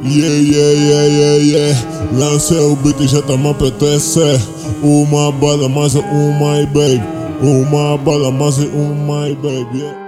[0.00, 1.74] Yeah, yeah, yeah, yeah, yeah.
[2.12, 4.20] Lancei o beat e já tá me apetece.
[4.80, 7.02] Uma bala, mais uma, baby.
[7.42, 9.78] Uma bala, mais uma, baby.
[9.78, 9.98] Yeah.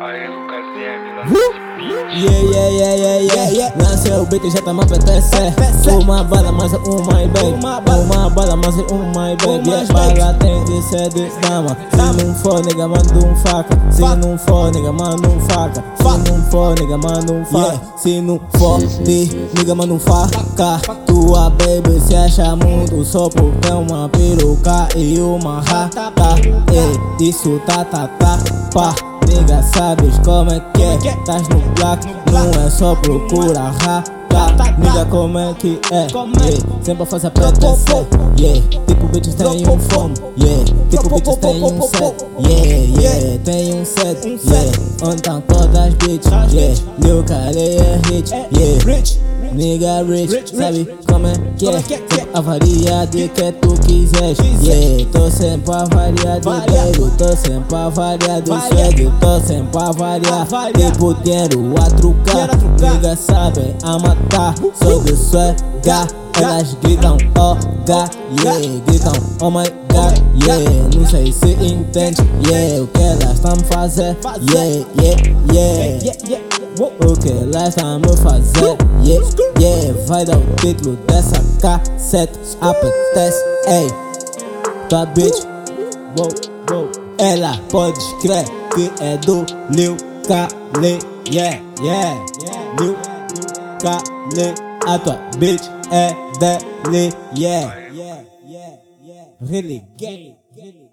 [0.00, 3.76] Aí, Lucas M, lá Yeah, yeah, yeah, yeah, yeah, yeah.
[3.76, 5.34] Nasceu o beat já tá me apetece.
[5.90, 7.54] Uma bala, mais uma, baby.
[7.54, 7.80] Uma
[8.30, 9.68] bala, mais uma, baby.
[9.68, 11.76] Yeah, bala tem de ser de dama.
[11.90, 13.76] Se não for, nigga, manda um faca.
[13.90, 15.82] Se não for, nigga, manda um faca.
[15.96, 17.80] Se não for, nigga, manda um faca.
[17.96, 20.80] Se não for, de nigga, manda um faca.
[21.06, 26.12] Tua baby se acha muito só porque é uma peruca e uma rata.
[26.72, 28.38] Ei, isso tá, tá, tá,
[28.72, 28.94] pá.
[29.32, 31.16] Nigga, sabes como é que é?
[31.24, 34.12] Tás no black, não é só procura rata.
[34.76, 36.06] Nigga, como é que é?
[36.12, 36.82] Yeah.
[36.82, 38.06] Sempre faz apetecer.
[38.38, 38.60] Yeah.
[38.86, 40.14] Tipo, bitches tem um fome.
[40.38, 40.64] Yeah.
[40.90, 42.26] Tipo, bitches tem um set.
[42.40, 43.38] Yeah, yeah.
[43.44, 44.26] Tem um set.
[44.26, 44.78] Yeah.
[45.02, 46.52] Onde estão todas as bitches?
[46.52, 46.74] Yeah.
[46.98, 48.30] Lil Kale é hit.
[48.30, 49.31] Yeah.
[49.54, 51.82] Nigga rich, sabe como é que é?
[51.82, 54.38] Sempre a variedade que tu quiseres.
[54.62, 59.82] Yeah, tô sempre a variar de dinheiro, tô sempre a variar do swag, tô sempre
[59.82, 60.46] a variar.
[60.72, 62.48] Tipo dinheiro a trucar,
[62.80, 64.54] nigga sabe a matar.
[64.82, 65.56] Sou do swag,
[66.40, 67.54] elas gritam oh
[67.86, 68.10] god,
[68.42, 70.58] yeah, gritam oh my god, yeah.
[70.96, 74.16] Não sei se entende, yeah, o que elas estão fazer,
[74.50, 75.18] yeah, yeah,
[75.52, 76.61] yeah.
[76.80, 79.26] O que elas estão me fazer, yeah,
[79.60, 79.92] yeah.
[80.06, 83.88] Vai dar o título dessa cassete, apetece, ei.
[84.88, 85.46] Tua bitch.
[87.18, 90.98] Ela pode crer que é do Lil Kale,
[91.30, 92.24] yeah, yeah.
[92.80, 92.96] Lil
[93.80, 94.54] Kale,
[94.86, 97.76] a tua bitch é dele, yeah.
[99.40, 100.91] Really gay, really